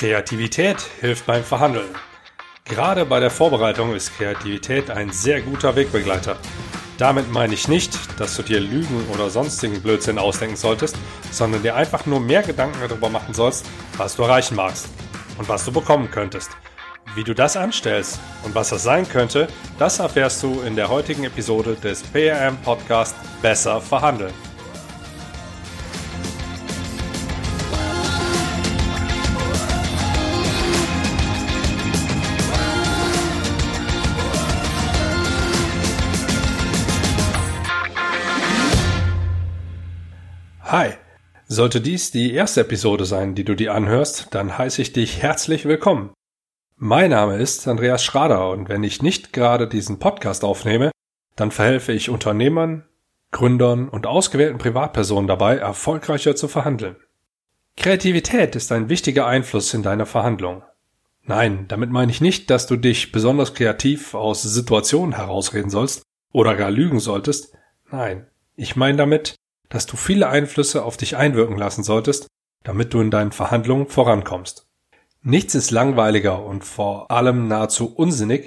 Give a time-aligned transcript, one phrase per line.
[0.00, 1.90] Kreativität hilft beim Verhandeln.
[2.64, 6.38] Gerade bei der Vorbereitung ist Kreativität ein sehr guter Wegbegleiter.
[6.96, 10.96] Damit meine ich nicht, dass du dir Lügen oder sonstigen Blödsinn ausdenken solltest,
[11.30, 13.66] sondern dir einfach nur mehr Gedanken darüber machen sollst,
[13.98, 14.88] was du erreichen magst
[15.36, 16.48] und was du bekommen könntest.
[17.14, 19.48] Wie du das anstellst und was das sein könnte,
[19.78, 24.32] das erfährst du in der heutigen Episode des PRM Podcast Besser verhandeln.
[40.70, 40.90] Hi!
[41.48, 45.64] Sollte dies die erste Episode sein, die du dir anhörst, dann heiße ich dich herzlich
[45.64, 46.12] willkommen.
[46.76, 50.92] Mein Name ist Andreas Schrader und wenn ich nicht gerade diesen Podcast aufnehme,
[51.34, 52.84] dann verhelfe ich Unternehmern,
[53.32, 56.94] Gründern und ausgewählten Privatpersonen dabei, erfolgreicher zu verhandeln.
[57.76, 60.62] Kreativität ist ein wichtiger Einfluss in deiner Verhandlung.
[61.24, 66.54] Nein, damit meine ich nicht, dass du dich besonders kreativ aus Situationen herausreden sollst oder
[66.54, 67.56] gar lügen solltest.
[67.90, 69.34] Nein, ich meine damit,
[69.70, 72.26] dass du viele Einflüsse auf dich einwirken lassen solltest,
[72.64, 74.66] damit du in deinen Verhandlungen vorankommst.
[75.22, 78.46] Nichts ist langweiliger und vor allem nahezu unsinnig,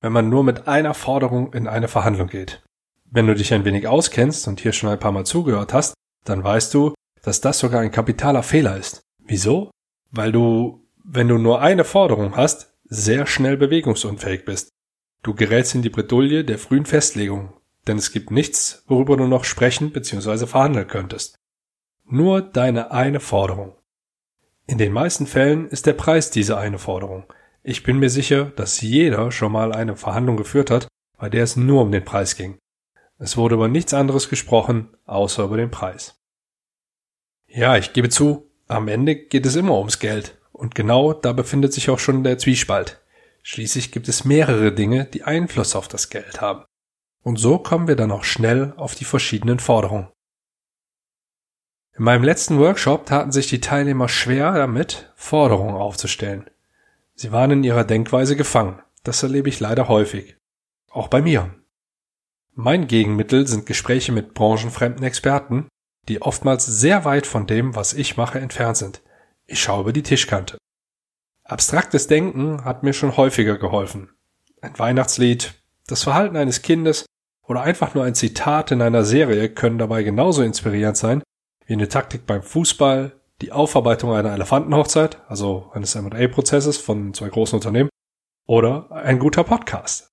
[0.00, 2.62] wenn man nur mit einer Forderung in eine Verhandlung geht.
[3.10, 6.42] Wenn du dich ein wenig auskennst und hier schon ein paar Mal zugehört hast, dann
[6.42, 9.02] weißt du, dass das sogar ein kapitaler Fehler ist.
[9.18, 9.70] Wieso?
[10.10, 14.70] Weil du, wenn du nur eine Forderung hast, sehr schnell bewegungsunfähig bist.
[15.22, 17.52] Du gerätst in die Bredouille der frühen Festlegung,
[17.86, 20.46] denn es gibt nichts, worüber du noch sprechen bzw.
[20.46, 21.36] verhandeln könntest.
[22.04, 23.76] Nur deine eine Forderung.
[24.66, 27.24] In den meisten Fällen ist der Preis diese eine Forderung.
[27.62, 30.88] Ich bin mir sicher, dass jeder schon mal eine Verhandlung geführt hat,
[31.18, 32.58] bei der es nur um den Preis ging.
[33.18, 36.16] Es wurde über nichts anderes gesprochen, außer über den Preis.
[37.46, 40.38] Ja, ich gebe zu, am Ende geht es immer ums Geld.
[40.52, 43.00] Und genau da befindet sich auch schon der Zwiespalt.
[43.42, 46.64] Schließlich gibt es mehrere Dinge, die Einfluss auf das Geld haben.
[47.22, 50.08] Und so kommen wir dann auch schnell auf die verschiedenen Forderungen.
[51.94, 56.48] In meinem letzten Workshop taten sich die Teilnehmer schwer damit, Forderungen aufzustellen.
[57.14, 58.80] Sie waren in ihrer Denkweise gefangen.
[59.04, 60.36] Das erlebe ich leider häufig.
[60.90, 61.54] Auch bei mir.
[62.54, 65.68] Mein Gegenmittel sind Gespräche mit branchenfremden Experten,
[66.08, 69.02] die oftmals sehr weit von dem, was ich mache, entfernt sind.
[69.46, 70.58] Ich schaue über die Tischkante.
[71.44, 74.10] Abstraktes Denken hat mir schon häufiger geholfen.
[74.60, 75.54] Ein Weihnachtslied,
[75.86, 77.04] das Verhalten eines Kindes
[77.46, 81.22] oder einfach nur ein Zitat in einer Serie können dabei genauso inspirierend sein
[81.66, 87.56] wie eine Taktik beim Fußball, die Aufarbeitung einer Elefantenhochzeit, also eines M&A-Prozesses von zwei großen
[87.56, 87.88] Unternehmen,
[88.46, 90.08] oder ein guter Podcast.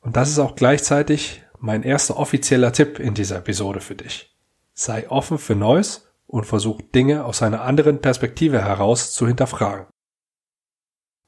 [0.00, 4.36] Und das ist auch gleichzeitig mein erster offizieller Tipp in dieser Episode für dich.
[4.74, 9.86] Sei offen für Neues und versuch Dinge aus einer anderen Perspektive heraus zu hinterfragen.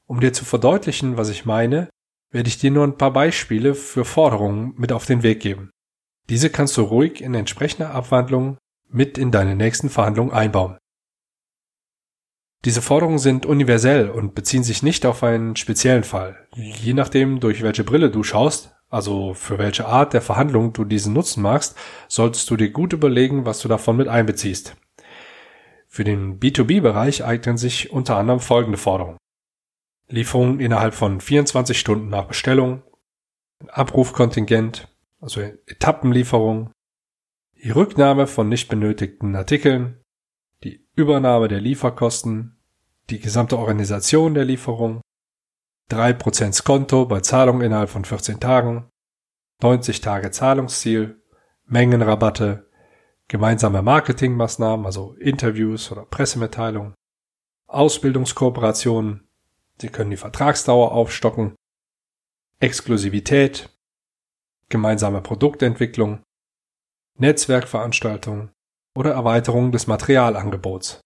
[0.07, 1.89] Um dir zu verdeutlichen, was ich meine,
[2.31, 5.69] werde ich dir nur ein paar Beispiele für Forderungen mit auf den Weg geben.
[6.29, 8.57] Diese kannst du ruhig in entsprechender Abwandlung
[8.89, 10.77] mit in deine nächsten Verhandlungen einbauen.
[12.63, 16.47] Diese Forderungen sind universell und beziehen sich nicht auf einen speziellen Fall.
[16.55, 21.13] Je nachdem, durch welche Brille du schaust, also für welche Art der Verhandlung du diesen
[21.13, 21.75] nutzen magst,
[22.07, 24.75] solltest du dir gut überlegen, was du davon mit einbeziehst.
[25.87, 29.17] Für den B2B-Bereich eignen sich unter anderem folgende Forderungen.
[30.11, 32.83] Lieferung innerhalb von 24 Stunden nach Bestellung,
[33.67, 34.87] Abrufkontingent,
[35.19, 36.71] also Etappenlieferung,
[37.63, 40.01] die Rücknahme von nicht benötigten Artikeln,
[40.63, 42.57] die Übernahme der Lieferkosten,
[43.09, 45.01] die gesamte Organisation der Lieferung,
[45.91, 48.89] 3% Skonto bei Zahlung innerhalb von 14 Tagen,
[49.61, 51.21] 90 Tage Zahlungsziel,
[51.65, 52.69] Mengenrabatte,
[53.27, 56.95] gemeinsame Marketingmaßnahmen, also Interviews oder Pressemitteilungen,
[57.67, 59.27] Ausbildungskooperationen,
[59.81, 61.55] Sie können die Vertragsdauer aufstocken,
[62.59, 63.75] Exklusivität,
[64.69, 66.21] gemeinsame Produktentwicklung,
[67.17, 68.51] Netzwerkveranstaltungen
[68.95, 71.01] oder Erweiterung des Materialangebots.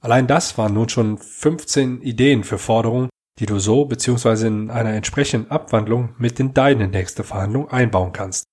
[0.00, 4.46] Allein das waren nun schon 15 Ideen für Forderungen, die du so bzw.
[4.46, 8.46] in einer entsprechenden Abwandlung mit in deine nächste Verhandlung einbauen kannst.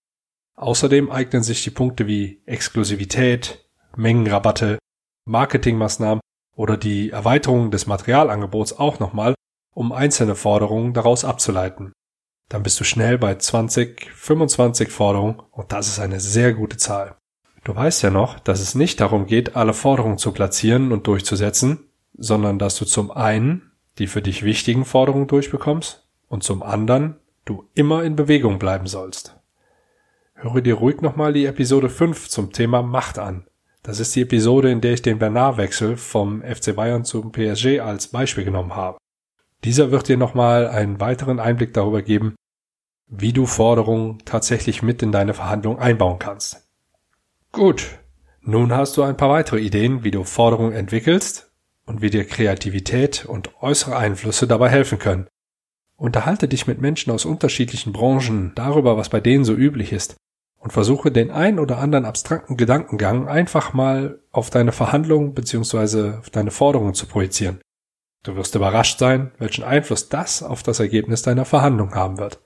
[0.57, 4.77] Außerdem eignen sich die Punkte wie Exklusivität, Mengenrabatte,
[5.23, 6.19] Marketingmaßnahmen
[6.55, 9.35] oder die Erweiterung des Materialangebots auch nochmal,
[9.73, 11.93] um einzelne Forderungen daraus abzuleiten.
[12.49, 17.15] Dann bist du schnell bei 20, 25 Forderungen und das ist eine sehr gute Zahl.
[17.63, 21.89] Du weißt ja noch, dass es nicht darum geht, alle Forderungen zu platzieren und durchzusetzen,
[22.13, 27.15] sondern dass du zum einen die für dich wichtigen Forderungen durchbekommst und zum anderen
[27.45, 29.37] du immer in Bewegung bleiben sollst.
[30.33, 33.47] Höre dir ruhig nochmal die Episode 5 zum Thema Macht an.
[33.85, 38.07] Das ist die Episode, in der ich den Bernard-Wechsel vom FC Bayern zum PSG als
[38.07, 38.97] Beispiel genommen habe.
[39.63, 42.33] Dieser wird dir nochmal einen weiteren Einblick darüber geben,
[43.05, 46.67] wie du Forderungen tatsächlich mit in deine Verhandlung einbauen kannst.
[47.51, 47.99] Gut,
[48.41, 51.51] nun hast du ein paar weitere Ideen, wie du Forderungen entwickelst
[51.85, 55.27] und wie dir Kreativität und äußere Einflüsse dabei helfen können.
[55.95, 60.15] Unterhalte dich mit Menschen aus unterschiedlichen Branchen darüber, was bei denen so üblich ist
[60.65, 66.17] und versuche den ein oder anderen abstrakten Gedankengang einfach mal auf deine Verhandlungen bzw.
[66.17, 67.61] auf deine Forderungen zu projizieren.
[68.23, 72.41] Du wirst überrascht sein, welchen Einfluss das auf das Ergebnis deiner Verhandlung haben wird.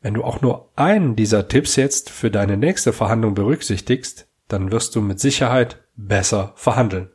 [0.00, 4.96] Wenn du auch nur einen dieser Tipps jetzt für deine nächste Verhandlung berücksichtigst, dann wirst
[4.96, 7.10] du mit Sicherheit besser verhandeln.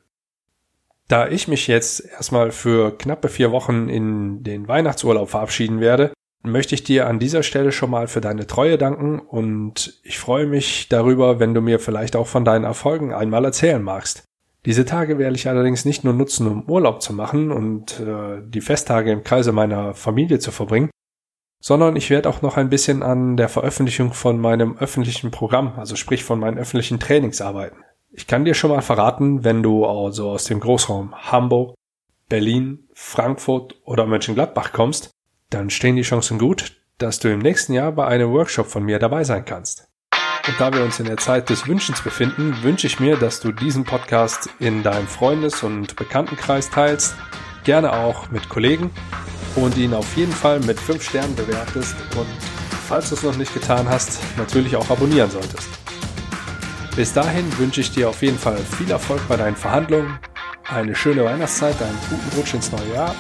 [1.08, 6.76] Da ich mich jetzt erstmal für knappe vier Wochen in den Weihnachtsurlaub verabschieden werde, möchte
[6.76, 10.90] ich dir an dieser Stelle schon mal für deine Treue danken und ich freue mich
[10.90, 14.24] darüber, wenn du mir vielleicht auch von deinen Erfolgen einmal erzählen magst.
[14.66, 18.62] Diese Tage werde ich allerdings nicht nur nutzen, um Urlaub zu machen und äh, die
[18.62, 20.92] Festtage im Kreise meiner Familie zu verbringen,
[21.60, 25.96] sondern ich werde auch noch ein bisschen an der Veröffentlichung von meinem öffentlichen Programm, also
[25.96, 27.78] sprich von meinen öffentlichen Trainings arbeiten.
[28.12, 31.76] Ich kann dir schon mal verraten, wenn du also aus dem Großraum Hamburg,
[32.30, 35.12] Berlin, Frankfurt oder Mönchengladbach kommst,
[35.52, 39.00] dann stehen die Chancen gut, dass du im nächsten Jahr bei einem Workshop von mir
[39.00, 39.88] dabei sein kannst.
[40.48, 43.52] Und da wir uns in der Zeit des Wünschens befinden, wünsche ich mir, dass du
[43.52, 47.16] diesen Podcast in deinem Freundes- und Bekanntenkreis teilst,
[47.64, 48.90] gerne auch mit Kollegen
[49.56, 52.28] und ihn auf jeden Fall mit 5 Sternen bewertest und
[52.88, 55.70] falls du es noch nicht getan hast, natürlich auch abonnieren solltest.
[56.96, 60.18] Bis dahin wünsche ich dir auf jeden Fall viel Erfolg bei deinen Verhandlungen,
[60.70, 63.16] eine schöne Weihnachtszeit, einen guten Rutsch ins neue Jahr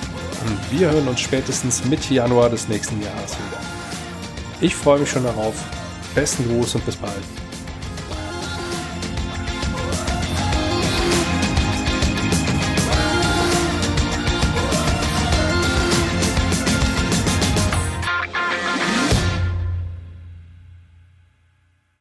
[0.46, 3.62] und wir hören uns spätestens Mitte Januar des nächsten Jahres wieder.
[4.62, 5.56] Ich freue mich schon darauf.
[6.14, 7.24] Besten Gruß und bis bald.